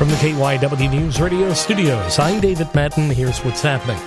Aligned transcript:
From 0.00 0.08
the 0.08 0.14
KYW 0.14 0.90
News 0.90 1.20
Radio 1.20 1.52
studios, 1.52 2.18
I'm 2.18 2.40
David 2.40 2.74
Madden. 2.74 3.10
Here's 3.10 3.40
what's 3.40 3.60
happening. 3.60 4.00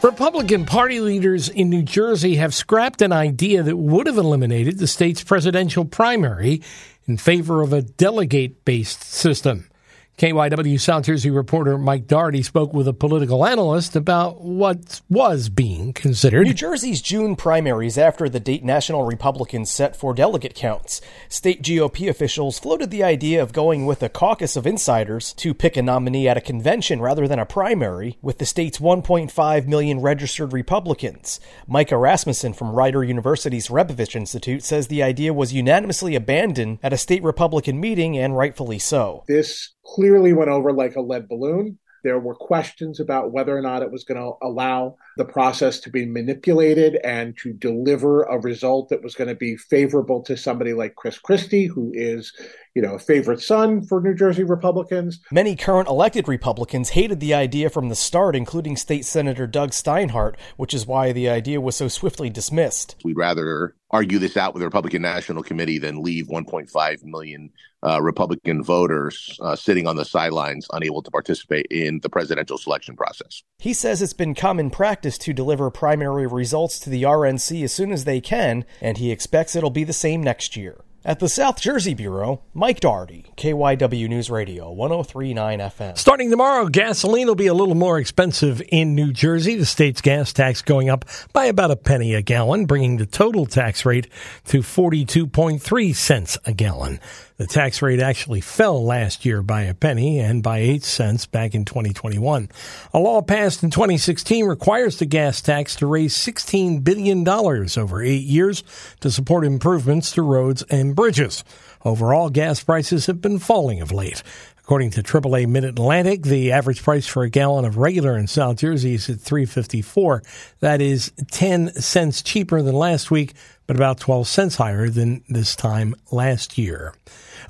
Republican 0.00 0.64
Party 0.64 1.00
leaders 1.00 1.48
in 1.48 1.68
New 1.70 1.82
Jersey 1.82 2.36
have 2.36 2.54
scrapped 2.54 3.02
an 3.02 3.10
idea 3.10 3.64
that 3.64 3.76
would 3.76 4.06
have 4.06 4.16
eliminated 4.16 4.78
the 4.78 4.86
state's 4.86 5.24
presidential 5.24 5.84
primary 5.84 6.62
in 7.08 7.16
favor 7.16 7.62
of 7.62 7.72
a 7.72 7.82
delegate 7.82 8.64
based 8.64 9.02
system. 9.02 9.68
KYW 10.16 10.80
South 10.80 11.06
Jersey 11.06 11.28
reporter 11.28 11.76
Mike 11.76 12.06
Doherty 12.06 12.40
spoke 12.44 12.72
with 12.72 12.86
a 12.86 12.92
political 12.92 13.44
analyst 13.44 13.96
about 13.96 14.42
what 14.42 15.00
was 15.10 15.48
being 15.48 15.92
considered. 15.92 16.46
New 16.46 16.54
Jersey's 16.54 17.02
June 17.02 17.34
primaries 17.34 17.98
after 17.98 18.28
the 18.28 18.38
date 18.38 18.62
national 18.62 19.06
Republicans 19.06 19.72
set 19.72 19.96
for 19.96 20.14
delegate 20.14 20.54
counts. 20.54 21.00
State 21.28 21.62
GOP 21.62 22.08
officials 22.08 22.60
floated 22.60 22.92
the 22.92 23.02
idea 23.02 23.42
of 23.42 23.52
going 23.52 23.86
with 23.86 24.04
a 24.04 24.08
caucus 24.08 24.54
of 24.54 24.68
insiders 24.68 25.32
to 25.32 25.52
pick 25.52 25.76
a 25.76 25.82
nominee 25.82 26.28
at 26.28 26.36
a 26.36 26.40
convention 26.40 27.02
rather 27.02 27.26
than 27.26 27.40
a 27.40 27.44
primary 27.46 28.16
with 28.22 28.38
the 28.38 28.46
state's 28.46 28.78
1.5 28.78 29.66
million 29.66 29.98
registered 29.98 30.52
Republicans. 30.52 31.40
Micah 31.66 31.98
Rasmussen 31.98 32.52
from 32.52 32.70
Rider 32.70 33.02
University's 33.02 33.66
Rebovich 33.66 34.14
Institute 34.14 34.62
says 34.62 34.86
the 34.86 35.02
idea 35.02 35.34
was 35.34 35.52
unanimously 35.52 36.14
abandoned 36.14 36.78
at 36.84 36.92
a 36.92 36.98
state 36.98 37.24
Republican 37.24 37.80
meeting 37.80 38.16
and 38.16 38.36
rightfully 38.36 38.78
so. 38.78 39.24
This 39.26 39.74
clearly 39.84 40.32
went 40.32 40.50
over 40.50 40.72
like 40.72 40.96
a 40.96 41.00
lead 41.00 41.28
balloon. 41.28 41.78
There 42.02 42.18
were 42.18 42.34
questions 42.34 43.00
about 43.00 43.32
whether 43.32 43.56
or 43.56 43.62
not 43.62 43.82
it 43.82 43.90
was 43.90 44.04
going 44.04 44.20
to 44.20 44.32
allow 44.46 44.96
the 45.16 45.24
process 45.24 45.80
to 45.80 45.90
be 45.90 46.04
manipulated 46.04 46.96
and 46.96 47.34
to 47.38 47.54
deliver 47.54 48.24
a 48.24 48.38
result 48.38 48.90
that 48.90 49.02
was 49.02 49.14
going 49.14 49.28
to 49.28 49.34
be 49.34 49.56
favorable 49.56 50.22
to 50.24 50.36
somebody 50.36 50.74
like 50.74 50.96
Chris 50.96 51.18
Christie, 51.18 51.66
who 51.66 51.92
is, 51.94 52.34
you 52.74 52.82
know, 52.82 52.94
a 52.94 52.98
favorite 52.98 53.40
son 53.40 53.82
for 53.82 54.00
New 54.00 54.14
Jersey 54.14 54.42
Republicans. 54.42 55.20
Many 55.30 55.54
current 55.54 55.88
elected 55.88 56.26
Republicans 56.26 56.90
hated 56.90 57.20
the 57.20 57.32
idea 57.32 57.70
from 57.70 57.88
the 57.88 57.94
start, 57.94 58.34
including 58.34 58.76
State 58.76 59.04
Senator 59.04 59.46
Doug 59.46 59.70
Steinhardt, 59.70 60.34
which 60.56 60.74
is 60.74 60.86
why 60.86 61.12
the 61.12 61.28
idea 61.28 61.60
was 61.60 61.76
so 61.76 61.86
swiftly 61.86 62.30
dismissed. 62.30 62.96
We'd 63.04 63.16
rather 63.16 63.76
argue 63.90 64.18
this 64.18 64.36
out 64.36 64.54
with 64.54 64.60
the 64.60 64.66
Republican 64.66 65.02
National 65.02 65.44
Committee 65.44 65.78
than 65.78 66.02
leave 66.02 66.26
1.5 66.26 67.04
million 67.04 67.50
uh, 67.84 68.02
Republican 68.02 68.64
voters 68.64 69.38
uh, 69.40 69.54
sitting 69.54 69.86
on 69.86 69.94
the 69.94 70.04
sidelines, 70.04 70.66
unable 70.72 71.02
to 71.02 71.10
participate 71.12 71.66
in 71.70 72.00
the 72.00 72.08
presidential 72.08 72.58
selection 72.58 72.96
process. 72.96 73.44
He 73.58 73.72
says 73.72 74.02
it's 74.02 74.12
been 74.12 74.34
common 74.34 74.70
practice 74.70 75.16
to 75.18 75.32
deliver 75.32 75.70
primary 75.70 76.26
results 76.26 76.80
to 76.80 76.90
the 76.90 77.04
RNC 77.04 77.62
as 77.62 77.72
soon 77.72 77.92
as 77.92 78.04
they 78.04 78.20
can, 78.20 78.64
and 78.80 78.98
he 78.98 79.12
expects 79.12 79.54
it'll 79.54 79.70
be 79.70 79.84
the 79.84 79.92
same 79.92 80.22
next 80.22 80.56
year. 80.56 80.82
At 81.06 81.18
the 81.18 81.28
South 81.28 81.60
Jersey 81.60 81.92
Bureau, 81.92 82.40
Mike 82.54 82.80
Doherty, 82.80 83.26
KYW 83.36 84.08
News 84.08 84.30
Radio, 84.30 84.72
1039 84.72 85.58
FM. 85.58 85.98
Starting 85.98 86.30
tomorrow, 86.30 86.66
gasoline 86.68 87.26
will 87.26 87.34
be 87.34 87.46
a 87.46 87.52
little 87.52 87.74
more 87.74 87.98
expensive 87.98 88.62
in 88.70 88.94
New 88.94 89.12
Jersey. 89.12 89.54
The 89.56 89.66
state's 89.66 90.00
gas 90.00 90.32
tax 90.32 90.62
going 90.62 90.88
up 90.88 91.04
by 91.34 91.44
about 91.44 91.70
a 91.70 91.76
penny 91.76 92.14
a 92.14 92.22
gallon, 92.22 92.64
bringing 92.64 92.96
the 92.96 93.04
total 93.04 93.44
tax 93.44 93.84
rate 93.84 94.08
to 94.46 94.60
42.3 94.60 95.94
cents 95.94 96.38
a 96.46 96.54
gallon. 96.54 97.00
The 97.36 97.48
tax 97.48 97.82
rate 97.82 97.98
actually 97.98 98.40
fell 98.40 98.84
last 98.84 99.24
year 99.24 99.42
by 99.42 99.62
a 99.62 99.74
penny 99.74 100.20
and 100.20 100.40
by 100.40 100.58
8 100.58 100.84
cents 100.84 101.26
back 101.26 101.52
in 101.52 101.64
2021. 101.64 102.48
A 102.92 102.98
law 103.00 103.22
passed 103.22 103.64
in 103.64 103.70
2016 103.70 104.44
requires 104.44 104.98
the 104.98 105.06
gas 105.06 105.40
tax 105.40 105.74
to 105.76 105.86
raise 105.88 106.16
$16 106.16 106.84
billion 106.84 107.28
over 107.28 108.00
eight 108.00 108.22
years 108.22 108.62
to 109.00 109.10
support 109.10 109.44
improvements 109.44 110.12
to 110.12 110.22
roads 110.22 110.62
and 110.70 110.94
bridges. 110.94 111.42
Overall, 111.84 112.30
gas 112.30 112.62
prices 112.62 113.06
have 113.06 113.20
been 113.20 113.40
falling 113.40 113.80
of 113.80 113.90
late. 113.90 114.22
According 114.64 114.92
to 114.92 115.02
AAA 115.02 115.46
Mid 115.46 115.64
Atlantic, 115.64 116.22
the 116.22 116.52
average 116.52 116.82
price 116.82 117.06
for 117.06 117.22
a 117.22 117.28
gallon 117.28 117.66
of 117.66 117.76
regular 117.76 118.16
in 118.16 118.26
South 118.26 118.56
Jersey 118.56 118.94
is 118.94 119.10
at 119.10 119.20
354. 119.20 120.22
That 120.60 120.80
is 120.80 121.12
10 121.32 121.74
cents 121.74 122.22
cheaper 122.22 122.62
than 122.62 122.74
last 122.74 123.10
week, 123.10 123.34
but 123.66 123.76
about 123.76 123.98
12 124.00 124.26
cents 124.28 124.56
higher 124.56 124.88
than 124.88 125.22
this 125.28 125.56
time 125.56 125.94
last 126.10 126.58
year. 126.58 126.94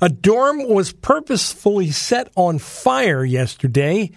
A 0.01 0.09
dorm 0.09 0.67
was 0.67 0.91
purposefully 0.91 1.91
set 1.91 2.31
on 2.35 2.59
fire 2.59 3.23
yesterday 3.23 4.11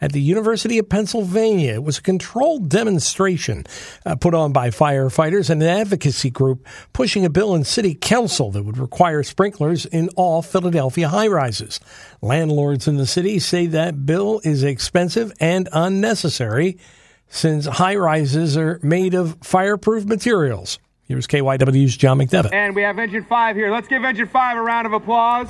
at 0.00 0.12
the 0.12 0.20
University 0.20 0.78
of 0.78 0.88
Pennsylvania. 0.88 1.74
It 1.74 1.82
was 1.82 1.98
a 1.98 2.02
controlled 2.02 2.68
demonstration 2.68 3.64
uh, 4.06 4.16
put 4.16 4.34
on 4.34 4.52
by 4.52 4.70
firefighters 4.70 5.50
and 5.50 5.62
an 5.62 5.68
advocacy 5.68 6.30
group 6.30 6.66
pushing 6.92 7.24
a 7.24 7.30
bill 7.30 7.54
in 7.54 7.64
city 7.64 7.94
council 7.94 8.50
that 8.52 8.62
would 8.62 8.78
require 8.78 9.22
sprinklers 9.22 9.86
in 9.86 10.08
all 10.16 10.42
Philadelphia 10.42 11.08
high 11.08 11.28
rises. 11.28 11.80
Landlords 12.22 12.88
in 12.88 12.96
the 12.96 13.06
city 13.06 13.38
say 13.38 13.66
that 13.66 14.06
bill 14.06 14.40
is 14.42 14.62
expensive 14.62 15.32
and 15.38 15.68
unnecessary 15.72 16.78
since 17.28 17.66
high 17.66 17.96
rises 17.96 18.56
are 18.56 18.80
made 18.82 19.14
of 19.14 19.36
fireproof 19.42 20.04
materials. 20.04 20.78
Here's 21.10 21.26
KYW's 21.26 21.96
John 21.96 22.18
McDevitt. 22.18 22.52
And 22.52 22.72
we 22.76 22.82
have 22.82 22.96
Engine 23.00 23.24
5 23.24 23.56
here. 23.56 23.72
Let's 23.72 23.88
give 23.88 24.04
Engine 24.04 24.28
5 24.28 24.56
a 24.56 24.62
round 24.62 24.86
of 24.86 24.92
applause. 24.92 25.48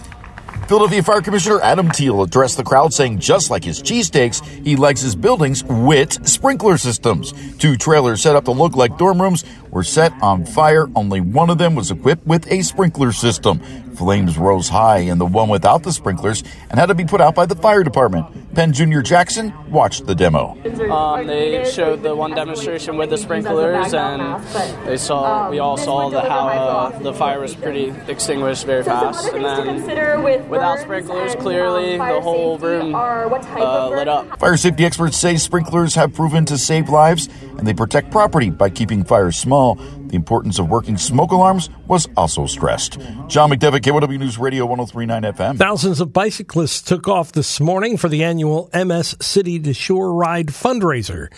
Philadelphia 0.68 1.02
Fire 1.02 1.20
Commissioner 1.20 1.60
Adam 1.60 1.90
Thiel 1.90 2.22
addressed 2.22 2.56
the 2.56 2.62
crowd 2.62 2.94
saying 2.94 3.18
just 3.18 3.50
like 3.50 3.62
his 3.62 3.82
cheesesteaks, 3.82 4.42
he 4.64 4.76
likes 4.76 5.02
his 5.02 5.14
buildings 5.14 5.62
with 5.64 6.26
sprinkler 6.26 6.78
systems. 6.78 7.34
Two 7.58 7.76
trailers 7.76 8.22
set 8.22 8.36
up 8.36 8.46
to 8.46 8.52
look 8.52 8.74
like 8.74 8.96
dorm 8.96 9.20
rooms 9.20 9.44
were 9.68 9.82
set 9.82 10.14
on 10.22 10.46
fire. 10.46 10.88
Only 10.96 11.20
one 11.20 11.50
of 11.50 11.58
them 11.58 11.74
was 11.74 11.90
equipped 11.90 12.26
with 12.26 12.50
a 12.50 12.62
sprinkler 12.62 13.12
system. 13.12 13.58
Flames 13.96 14.38
rose 14.38 14.70
high 14.70 15.00
in 15.00 15.18
the 15.18 15.26
one 15.26 15.50
without 15.50 15.82
the 15.82 15.92
sprinklers 15.92 16.42
and 16.70 16.80
had 16.80 16.86
to 16.86 16.94
be 16.94 17.04
put 17.04 17.20
out 17.20 17.34
by 17.34 17.44
the 17.44 17.54
fire 17.54 17.84
department. 17.84 18.39
Penn 18.54 18.72
Junior 18.72 19.00
Jackson 19.00 19.52
watched 19.70 20.06
the 20.06 20.14
demo. 20.14 20.56
Um, 20.90 21.26
they 21.26 21.70
showed 21.70 22.02
the 22.02 22.16
one 22.16 22.32
demonstration 22.32 22.96
with 22.96 23.10
the 23.10 23.16
sprinklers, 23.16 23.94
and 23.94 24.42
they 24.86 24.96
saw 24.96 25.48
we 25.50 25.60
all 25.60 25.76
saw 25.76 26.08
the 26.08 26.20
how 26.20 26.48
uh, 26.48 26.98
the 26.98 27.14
fire 27.14 27.40
was 27.40 27.54
pretty 27.54 27.94
extinguished 28.08 28.66
very 28.66 28.82
fast. 28.82 29.32
And 29.32 29.44
then 29.44 30.48
without 30.48 30.80
sprinklers, 30.80 31.34
clearly 31.36 31.96
the 31.96 32.20
whole 32.20 32.58
room 32.58 32.94
uh, 32.94 33.88
lit 33.90 34.08
up. 34.08 34.38
Fire 34.40 34.56
safety 34.56 34.84
experts 34.84 35.16
say 35.16 35.36
sprinklers 35.36 35.94
have 35.94 36.12
proven 36.12 36.44
to 36.46 36.58
save 36.58 36.88
lives 36.88 37.28
and 37.56 37.66
they 37.66 37.74
protect 37.74 38.10
property 38.10 38.50
by 38.50 38.70
keeping 38.70 39.04
fires 39.04 39.36
small. 39.36 39.78
The 40.10 40.16
importance 40.16 40.58
of 40.58 40.68
working 40.68 40.96
smoke 40.96 41.30
alarms 41.30 41.70
was 41.86 42.08
also 42.16 42.46
stressed. 42.46 42.98
John 43.28 43.48
McDevitt, 43.48 43.82
KYW 43.82 44.18
News 44.18 44.38
Radio 44.38 44.66
1039 44.66 45.34
FM. 45.34 45.56
Thousands 45.56 46.00
of 46.00 46.12
bicyclists 46.12 46.82
took 46.82 47.06
off 47.06 47.30
this 47.30 47.60
morning 47.60 47.96
for 47.96 48.08
the 48.08 48.24
annual 48.24 48.68
MS 48.74 49.14
City 49.20 49.60
to 49.60 49.72
Shore 49.72 50.12
Ride 50.12 50.48
fundraiser. 50.48 51.28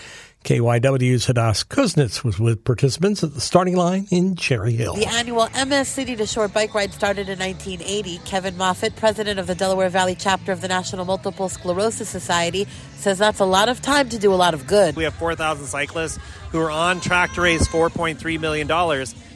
KYW's 0.45 1.27
Hadas 1.27 1.65
Kuznits 1.65 2.25
was 2.25 2.41
with 2.41 2.65
participants 2.65 3.23
at 3.23 3.33
the 3.33 3.41
starting 3.41 3.77
line 3.77 4.09
in 4.11 4.35
Cherry 4.35 4.73
Hill. 4.73 4.95
The 4.95 5.07
annual 5.07 5.49
MS 5.51 5.87
City 5.87 6.17
to 6.17 6.27
Shore 6.27 6.49
bike 6.49 6.75
ride 6.75 6.93
started 6.93 7.29
in 7.29 7.39
1980. 7.39 8.19
Kevin 8.25 8.57
Moffitt, 8.57 8.97
president 8.97 9.39
of 9.39 9.47
the 9.47 9.55
Delaware 9.55 9.89
Valley 9.89 10.17
chapter 10.19 10.51
of 10.51 10.61
the 10.61 10.67
National 10.67 11.05
Multiple 11.05 11.49
Sclerosis 11.49 12.09
Society, 12.09 12.67
says 12.97 13.19
that's 13.19 13.39
a 13.39 13.45
lot 13.45 13.69
of 13.69 13.81
time 13.83 14.09
to 14.09 14.19
do 14.19 14.33
a 14.33 14.35
lot 14.35 14.53
of 14.53 14.67
good. 14.67 14.97
We 14.97 15.05
have 15.05 15.15
4,000 15.15 15.67
cyclists 15.67 16.19
who 16.53 16.61
are 16.61 16.71
on 16.71 17.01
track 17.01 17.33
to 17.35 17.41
raise 17.41 17.67
$4.3 17.67 18.39
million 18.39 18.71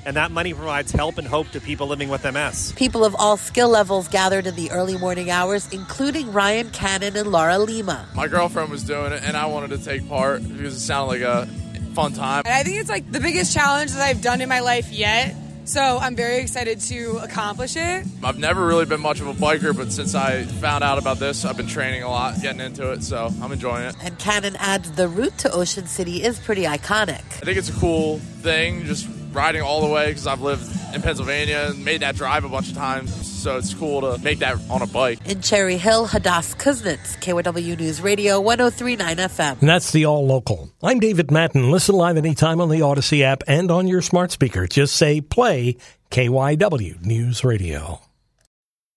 and 0.06 0.16
that 0.16 0.30
money 0.30 0.54
provides 0.54 0.92
help 0.92 1.18
and 1.18 1.26
hope 1.26 1.48
to 1.48 1.60
people 1.60 1.88
living 1.88 2.08
with 2.08 2.22
MS. 2.22 2.72
People 2.76 3.04
of 3.04 3.16
all 3.18 3.36
skill 3.36 3.68
levels 3.68 4.06
gathered 4.06 4.46
in 4.46 4.54
the 4.54 4.70
early 4.70 4.96
morning 4.96 5.30
hours, 5.30 5.68
including 5.72 6.32
Ryan 6.32 6.70
Cannon 6.70 7.16
and 7.16 7.32
Laura 7.32 7.58
Lima. 7.58 8.08
My 8.14 8.28
girlfriend 8.28 8.70
was 8.70 8.84
doing 8.84 9.10
it, 9.12 9.24
and 9.24 9.36
I 9.36 9.46
wanted 9.46 9.70
to 9.70 9.78
take 9.78 10.08
part 10.08 10.48
because 10.48 10.76
it 10.76 10.78
sounded 10.78 11.20
like 11.20 11.22
a 11.22 11.46
fun 11.92 12.12
time. 12.12 12.42
And 12.46 12.54
I 12.54 12.62
think 12.62 12.76
it's 12.76 12.88
like 12.88 13.10
the 13.10 13.18
biggest 13.18 13.52
challenge 13.52 13.90
that 13.92 14.02
I've 14.02 14.22
done 14.22 14.40
in 14.40 14.48
my 14.48 14.60
life 14.60 14.92
yet. 14.92 15.34
So 15.66 15.98
I'm 16.00 16.14
very 16.14 16.36
excited 16.36 16.80
to 16.82 17.18
accomplish 17.24 17.74
it. 17.76 18.06
I've 18.22 18.38
never 18.38 18.64
really 18.64 18.84
been 18.84 19.00
much 19.00 19.20
of 19.20 19.26
a 19.26 19.34
biker, 19.34 19.76
but 19.76 19.90
since 19.90 20.14
I 20.14 20.44
found 20.44 20.84
out 20.84 20.96
about 20.96 21.18
this, 21.18 21.44
I've 21.44 21.56
been 21.56 21.66
training 21.66 22.04
a 22.04 22.08
lot, 22.08 22.40
getting 22.40 22.60
into 22.60 22.92
it, 22.92 23.02
so 23.02 23.32
I'm 23.42 23.50
enjoying 23.50 23.86
it. 23.86 23.96
And 24.00 24.16
Cannon 24.16 24.54
adds 24.60 24.92
the 24.92 25.08
route 25.08 25.36
to 25.38 25.50
Ocean 25.50 25.88
City 25.88 26.22
is 26.22 26.38
pretty 26.38 26.62
iconic. 26.62 27.18
I 27.18 27.44
think 27.44 27.58
it's 27.58 27.68
a 27.68 27.80
cool 27.80 28.20
thing, 28.42 28.84
just 28.84 29.08
riding 29.32 29.60
all 29.60 29.80
the 29.80 29.92
way 29.92 30.06
because 30.06 30.28
I've 30.28 30.40
lived 30.40 30.70
in 30.94 31.02
Pennsylvania 31.02 31.66
and 31.70 31.84
made 31.84 32.00
that 32.02 32.14
drive 32.14 32.44
a 32.44 32.48
bunch 32.48 32.68
of 32.68 32.76
times. 32.76 33.25
So 33.36 33.58
it's 33.58 33.74
cool 33.74 34.00
to 34.00 34.18
make 34.24 34.38
that 34.40 34.58
on 34.70 34.82
a 34.82 34.86
bike. 34.86 35.18
In 35.26 35.40
Cherry 35.42 35.76
Hill, 35.76 36.08
Hadas 36.08 36.56
Kuznits, 36.56 37.16
KYW 37.20 37.78
News 37.78 38.00
Radio 38.00 38.40
1039 38.40 39.16
FM. 39.18 39.60
And 39.60 39.68
that's 39.68 39.92
the 39.92 40.06
All 40.06 40.26
Local. 40.26 40.72
I'm 40.82 40.98
David 40.98 41.30
Madden. 41.30 41.70
Listen 41.70 41.94
live 41.94 42.16
anytime 42.16 42.60
on 42.60 42.70
the 42.70 42.80
Audacy 42.80 43.22
app 43.22 43.44
and 43.46 43.70
on 43.70 43.86
your 43.86 44.02
smart 44.02 44.32
speaker. 44.32 44.66
Just 44.66 44.96
say 44.96 45.20
play 45.20 45.76
KYW 46.10 47.04
News 47.04 47.44
Radio. 47.44 48.00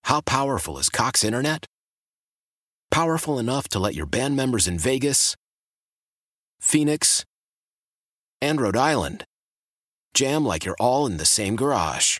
How 0.03 0.21
powerful 0.21 0.79
is 0.79 0.89
Cox 0.89 1.23
Internet? 1.23 1.65
Powerful 2.89 3.37
enough 3.37 3.67
to 3.69 3.77
let 3.77 3.93
your 3.93 4.07
band 4.07 4.35
members 4.35 4.67
in 4.67 4.79
Vegas, 4.79 5.35
Phoenix, 6.59 7.25
and 8.41 8.59
Rhode 8.59 8.77
Island 8.77 9.25
jam 10.13 10.45
like 10.45 10.65
you're 10.65 10.75
all 10.79 11.05
in 11.05 11.17
the 11.17 11.25
same 11.25 11.55
garage. 11.55 12.19